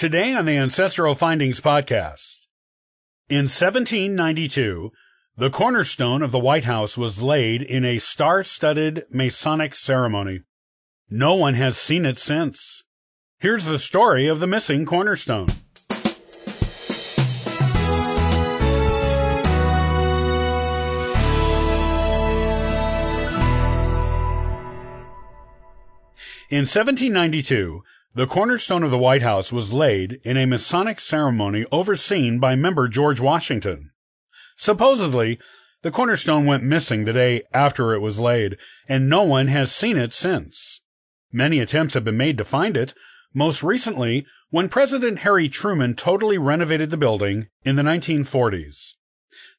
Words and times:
Today 0.00 0.32
on 0.32 0.46
the 0.46 0.56
Ancestral 0.56 1.14
Findings 1.14 1.60
podcast. 1.60 2.46
In 3.28 3.50
1792, 3.50 4.92
the 5.36 5.50
cornerstone 5.50 6.22
of 6.22 6.32
the 6.32 6.38
White 6.38 6.64
House 6.64 6.96
was 6.96 7.22
laid 7.22 7.60
in 7.60 7.84
a 7.84 7.98
star-studded 7.98 9.04
Masonic 9.10 9.74
ceremony. 9.74 10.40
No 11.10 11.34
one 11.34 11.52
has 11.52 11.76
seen 11.76 12.06
it 12.06 12.18
since. 12.18 12.82
Here's 13.40 13.66
the 13.66 13.78
story 13.78 14.26
of 14.26 14.40
the 14.40 14.46
missing 14.46 14.86
cornerstone. 14.86 15.48
In 26.48 26.64
1792, 26.64 27.82
the 28.12 28.26
cornerstone 28.26 28.82
of 28.82 28.90
the 28.90 28.98
White 28.98 29.22
House 29.22 29.52
was 29.52 29.72
laid 29.72 30.20
in 30.24 30.36
a 30.36 30.44
Masonic 30.44 30.98
ceremony 30.98 31.64
overseen 31.70 32.40
by 32.40 32.56
member 32.56 32.88
George 32.88 33.20
Washington. 33.20 33.92
Supposedly, 34.56 35.38
the 35.82 35.92
cornerstone 35.92 36.44
went 36.44 36.64
missing 36.64 37.04
the 37.04 37.12
day 37.12 37.42
after 37.54 37.94
it 37.94 38.00
was 38.00 38.18
laid, 38.18 38.56
and 38.88 39.08
no 39.08 39.22
one 39.22 39.46
has 39.46 39.70
seen 39.70 39.96
it 39.96 40.12
since. 40.12 40.80
Many 41.32 41.60
attempts 41.60 41.94
have 41.94 42.04
been 42.04 42.16
made 42.16 42.36
to 42.38 42.44
find 42.44 42.76
it, 42.76 42.94
most 43.32 43.62
recently 43.62 44.26
when 44.50 44.68
President 44.68 45.20
Harry 45.20 45.48
Truman 45.48 45.94
totally 45.94 46.36
renovated 46.36 46.90
the 46.90 46.96
building 46.96 47.46
in 47.64 47.76
the 47.76 47.82
1940s. 47.82 48.94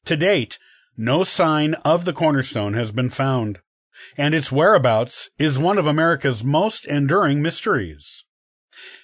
To 0.04 0.16
date, 0.16 0.58
no 0.94 1.24
sign 1.24 1.72
of 1.86 2.04
the 2.04 2.12
cornerstone 2.12 2.74
has 2.74 2.92
been 2.92 3.08
found, 3.08 3.60
and 4.18 4.34
its 4.34 4.52
whereabouts 4.52 5.30
is 5.38 5.58
one 5.58 5.78
of 5.78 5.86
America's 5.86 6.44
most 6.44 6.86
enduring 6.86 7.40
mysteries. 7.40 8.26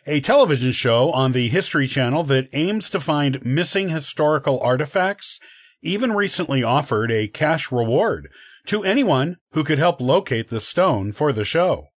A 0.07 0.21
television 0.21 0.73
show 0.73 1.13
on 1.13 1.33
the 1.33 1.49
History 1.49 1.87
Channel 1.87 2.23
that 2.25 2.49
aims 2.53 2.89
to 2.91 3.01
find 3.01 3.45
missing 3.45 3.89
historical 3.89 4.61
artifacts 4.61 5.41
even 5.83 6.13
recently 6.13 6.63
offered 6.63 7.11
a 7.11 7.29
cash 7.29 7.71
reward 7.71 8.29
to 8.67 8.85
anyone 8.85 9.37
who 9.53 9.65
could 9.65 9.79
help 9.79 10.01
locate 10.01 10.49
the 10.49 10.61
stone 10.61 11.13
for 11.13 11.33
the 11.33 11.45
show. 11.45 11.89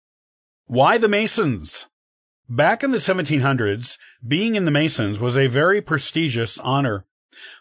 Why 0.66 0.98
the 0.98 1.10
Masons? 1.10 1.88
Back 2.48 2.84
in 2.84 2.92
the 2.92 2.98
1700s, 2.98 3.98
being 4.26 4.56
in 4.56 4.66
the 4.66 4.72
Masons 4.72 5.20
was 5.20 5.38
a 5.38 5.48
very 5.48 5.82
prestigious 5.82 6.60
honor. 6.60 7.06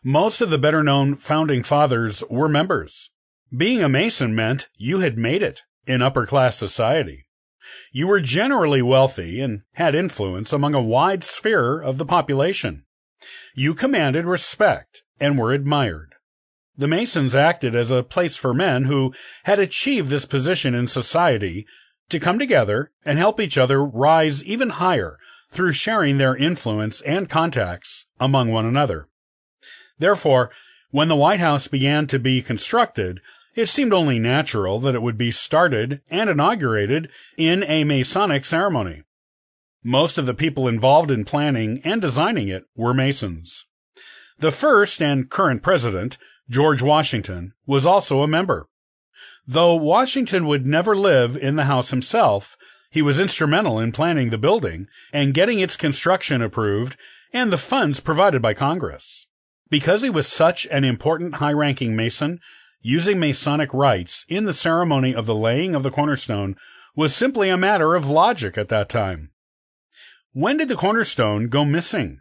Most 0.03 0.41
of 0.41 0.51
the 0.51 0.59
better 0.59 0.83
known 0.83 1.15
founding 1.15 1.63
fathers 1.63 2.23
were 2.29 2.49
members. 2.49 3.11
Being 3.57 3.83
a 3.83 3.89
Mason 3.89 4.35
meant 4.35 4.69
you 4.77 5.01
had 5.01 5.17
made 5.17 5.43
it 5.43 5.63
in 5.87 6.03
upper 6.03 6.27
class 6.27 6.57
society. 6.57 7.27
You 7.93 8.09
were 8.09 8.21
generally 8.21 8.83
wealthy 8.83 9.41
and 9.41 9.63
had 9.75 9.95
influence 9.95 10.53
among 10.53 10.75
a 10.75 10.83
wide 10.83 11.25
sphere 11.25 11.81
of 11.81 11.99
the 11.99 12.05
population. 12.05 12.85
You 13.55 13.75
commanded 13.75 14.25
respect 14.25 15.03
and 15.19 15.39
were 15.39 15.53
admired. 15.53 16.15
The 16.77 16.89
Masons 16.89 17.35
acted 17.35 17.75
as 17.75 17.91
a 17.91 18.03
place 18.03 18.37
for 18.37 18.55
men 18.55 18.85
who 18.85 19.13
had 19.45 19.59
achieved 19.59 20.09
this 20.09 20.25
position 20.25 20.75
in 20.75 20.87
society 20.87 21.67
to 22.09 22.19
come 22.19 22.39
together 22.39 22.91
and 23.05 23.19
help 23.19 23.41
each 23.41 23.59
other 23.59 23.85
rise 23.85 24.43
even 24.45 24.71
higher 24.71 25.19
through 25.51 25.73
sharing 25.73 26.19
their 26.19 26.37
influence 26.37 27.01
and 27.03 27.29
contacts 27.29 28.07
among 28.19 28.51
one 28.51 28.65
another. 28.65 29.09
Therefore, 29.99 30.51
when 30.91 31.09
the 31.09 31.17
White 31.17 31.41
House 31.41 31.69
began 31.69 32.07
to 32.09 32.19
be 32.19 32.43
constructed, 32.43 33.21
it 33.61 33.69
seemed 33.69 33.93
only 33.93 34.19
natural 34.19 34.79
that 34.81 34.95
it 34.95 35.03
would 35.03 35.19
be 35.19 35.31
started 35.31 36.01
and 36.11 36.31
inaugurated 36.31 37.11
in 37.37 37.63
a 37.65 37.85
Masonic 37.85 38.45
ceremony. 38.45 39.03
Most 39.85 40.19
of 40.19 40.27
the 40.27 40.35
people 40.35 40.67
involved 40.67 41.11
in 41.11 41.25
planning 41.25 41.81
and 41.85 42.01
designing 42.01 42.49
it 42.49 42.65
were 42.77 42.95
Masons. 42.95 43.67
The 44.39 44.51
first 44.51 45.03
and 45.03 45.29
current 45.29 45.63
president, 45.63 46.17
George 46.49 46.83
Washington, 46.83 47.53
was 47.67 47.85
also 47.85 48.23
a 48.23 48.29
member. 48.29 48.67
Though 49.47 49.75
Washington 49.75 50.47
would 50.47 50.67
never 50.67 50.97
live 50.97 51.37
in 51.37 51.57
the 51.57 51.65
house 51.65 51.91
himself, 51.91 52.57
he 52.91 53.03
was 53.03 53.21
instrumental 53.21 53.79
in 53.79 53.93
planning 53.93 54.31
the 54.31 54.39
building 54.39 54.87
and 55.13 55.35
getting 55.35 55.61
its 55.61 55.77
construction 55.77 56.43
approved 56.43 56.97
and 57.33 57.53
the 57.53 57.59
funds 57.59 58.01
provided 58.01 58.43
by 58.43 58.55
Congress. 58.55 59.27
Because 59.69 60.03
he 60.03 60.11
was 60.11 60.27
such 60.27 60.67
an 60.71 60.85
important 60.85 61.35
high 61.37 61.53
ranking 61.53 61.95
Mason, 61.95 62.41
using 62.83 63.19
Masonic 63.19 63.73
rites 63.73 64.25
in 64.29 64.45
the 64.45 64.53
ceremony 64.53 65.15
of 65.15 65.27
the 65.27 65.35
laying 65.35 65.75
of 65.75 65.83
the 65.83 65.91
cornerstone 65.91 66.57
was 66.97 67.15
simply 67.15 67.49
a 67.49 67.57
matter 67.57 67.95
of 67.95 68.09
logic 68.09 68.57
at 68.59 68.69
that 68.69 68.89
time. 68.89 69.31
When 70.33 70.57
did 70.57 70.69
the 70.69 70.77
cornerstone 70.77 71.49
go 71.49 71.65
missing? 71.65 72.21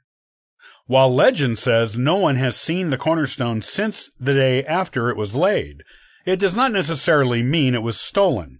While 0.85 1.13
legend 1.13 1.59
says 1.59 1.97
no 1.97 2.15
one 2.15 2.35
has 2.37 2.55
seen 2.55 2.89
the 2.89 2.97
cornerstone 2.97 3.61
since 3.61 4.09
the 4.19 4.33
day 4.33 4.63
after 4.65 5.09
it 5.09 5.17
was 5.17 5.35
laid, 5.35 5.83
it 6.25 6.39
does 6.39 6.55
not 6.55 6.71
necessarily 6.71 7.43
mean 7.43 7.75
it 7.75 7.83
was 7.83 7.99
stolen. 7.99 8.59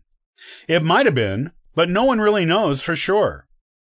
It 0.67 0.83
might 0.83 1.05
have 1.05 1.15
been, 1.15 1.51
but 1.73 1.89
no 1.89 2.03
one 2.03 2.21
really 2.21 2.45
knows 2.45 2.83
for 2.83 2.95
sure. 2.95 3.47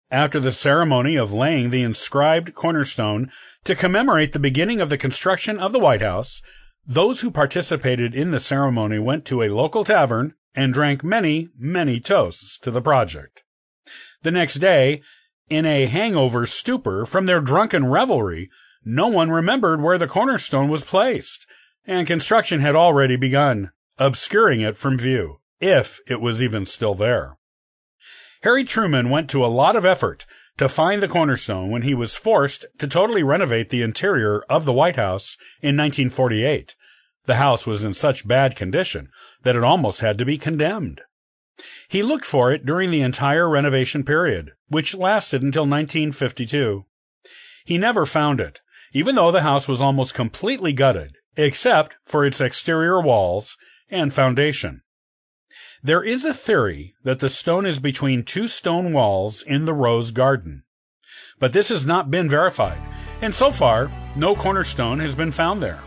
After 0.10 0.40
the 0.40 0.52
ceremony 0.52 1.16
of 1.16 1.32
laying 1.32 1.70
the 1.70 1.84
inscribed 1.84 2.54
cornerstone 2.56 3.32
to 3.64 3.76
commemorate 3.76 4.34
the 4.34 4.40
beginning 4.40 4.82
of 4.82 4.90
the 4.90 4.98
construction 4.98 5.60
of 5.60 5.72
the 5.72 5.80
White 5.80 6.02
House, 6.02 6.42
those 6.86 7.22
who 7.22 7.32
participated 7.32 8.14
in 8.14 8.32
the 8.32 8.40
ceremony 8.40 9.00
went 9.00 9.26
to 9.26 9.42
a 9.42 9.50
local 9.50 9.84
tavern 9.84 10.34
and 10.56 10.74
drank 10.74 11.04
many, 11.04 11.50
many 11.58 12.00
toasts 12.00 12.58
to 12.60 12.72
the 12.72 12.82
project. 12.82 13.44
The 14.22 14.32
next 14.32 14.56
day, 14.56 15.02
in 15.50 15.66
a 15.66 15.86
hangover 15.86 16.46
stupor 16.46 17.06
from 17.06 17.26
their 17.26 17.42
drunken 17.42 17.88
revelry, 17.88 18.50
no 18.86 19.08
one 19.08 19.30
remembered 19.30 19.82
where 19.82 19.98
the 19.98 20.08
cornerstone 20.08 20.70
was 20.70 20.84
placed, 20.84 21.48
and 21.86 22.08
construction 22.08 22.60
had 22.60 22.76
already 22.76 23.16
begun, 23.16 23.72
obscuring 23.98 24.62
it 24.62 24.78
from 24.78 24.98
view, 24.98 25.40
if 25.60 26.00
it 26.08 26.22
was 26.22 26.44
even 26.44 26.66
still 26.66 26.96
there. 26.96 27.38
Harry 28.42 28.64
Truman 28.64 29.10
went 29.10 29.30
to 29.30 29.46
a 29.46 29.48
lot 29.48 29.76
of 29.76 29.86
effort 29.86 30.26
to 30.58 30.70
find 30.70 31.02
the 31.02 31.08
cornerstone 31.08 31.70
when 31.70 31.82
he 31.82 31.94
was 31.94 32.16
forced 32.16 32.66
to 32.78 32.88
totally 32.88 33.24
renovate 33.24 33.70
the 33.70 33.82
interior 33.82 34.42
of 34.50 34.66
the 34.66 34.74
White 34.74 34.96
House 34.96 35.38
in 35.62 35.78
1948. 35.78 36.76
The 37.26 37.36
house 37.36 37.66
was 37.66 37.84
in 37.84 37.94
such 37.94 38.28
bad 38.28 38.56
condition 38.56 39.10
that 39.44 39.56
it 39.56 39.64
almost 39.64 40.02
had 40.02 40.18
to 40.18 40.26
be 40.26 40.38
condemned. 40.38 41.02
He 41.88 42.04
looked 42.04 42.26
for 42.26 42.52
it 42.52 42.66
during 42.66 42.92
the 42.92 43.02
entire 43.02 43.50
renovation 43.50 44.04
period, 44.04 44.52
which 44.68 44.96
lasted 44.96 45.42
until 45.42 45.64
1952. 45.64 46.86
He 47.66 47.78
never 47.78 48.06
found 48.06 48.42
it, 48.42 48.62
even 48.92 49.16
though 49.16 49.32
the 49.32 49.42
house 49.42 49.68
was 49.68 49.82
almost 49.82 50.14
completely 50.14 50.74
gutted, 50.74 51.16
except 51.36 51.96
for 52.06 52.26
its 52.26 52.42
exterior 52.42 53.02
walls 53.02 53.58
and 53.90 54.14
foundation. 54.14 54.82
There 55.86 56.02
is 56.02 56.24
a 56.24 56.34
theory 56.34 56.96
that 57.04 57.20
the 57.20 57.28
stone 57.28 57.66
is 57.66 57.78
between 57.78 58.24
two 58.24 58.48
stone 58.48 58.94
walls 58.94 59.42
in 59.42 59.66
the 59.66 59.74
Rose 59.74 60.12
Garden. 60.12 60.64
But 61.40 61.52
this 61.52 61.68
has 61.68 61.86
not 61.86 62.10
been 62.10 62.30
verified, 62.30 62.82
and 63.22 63.36
so 63.36 63.52
far, 63.52 63.92
no 64.16 64.34
cornerstone 64.34 65.02
has 65.02 65.14
been 65.14 65.34
found 65.34 65.62
there. 65.62 65.84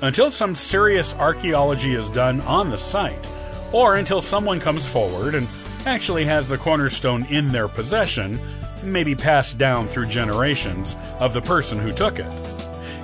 Until 0.00 0.30
some 0.30 0.54
serious 0.54 1.14
archaeology 1.16 1.94
is 1.94 2.08
done 2.08 2.40
on 2.40 2.70
the 2.70 2.78
site, 2.78 3.28
or 3.72 3.96
until 3.96 4.22
someone 4.22 4.58
comes 4.58 4.88
forward 4.88 5.34
and 5.34 5.46
actually 5.84 6.24
has 6.24 6.48
the 6.48 6.56
cornerstone 6.56 7.26
in 7.26 7.48
their 7.48 7.68
possession, 7.68 8.40
maybe 8.82 9.14
passed 9.14 9.58
down 9.58 9.86
through 9.86 10.06
generations 10.06 10.96
of 11.20 11.34
the 11.34 11.42
person 11.42 11.78
who 11.78 11.92
took 11.92 12.18
it, 12.18 12.32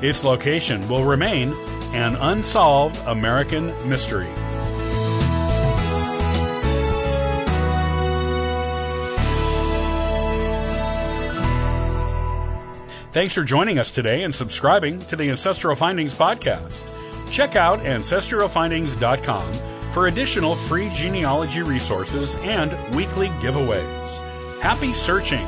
its 0.03 0.25
location 0.25 0.89
will 0.89 1.05
remain 1.05 1.53
an 1.93 2.17
unsolved 2.17 2.97
American 3.07 3.67
mystery. 3.87 4.33
Thanks 13.13 13.35
for 13.35 13.45
joining 13.45 13.79
us 13.79 13.91
today 13.91 14.23
and 14.23 14.35
subscribing 14.35 14.99
to 15.01 15.17
the 15.17 15.29
Ancestral 15.29 15.77
Findings 15.77 16.15
podcast. 16.15 16.83
Check 17.31 17.57
out 17.57 17.83
ancestralfindings.com 17.83 19.53
for 19.93 20.07
additional 20.07 20.57
free 20.57 20.89
genealogy 20.95 21.63
resources 21.63 22.35
and 22.37 22.73
weekly 22.97 23.29
giveaways. 23.29 24.21
Happy 24.61 24.95
searching! 24.95 25.47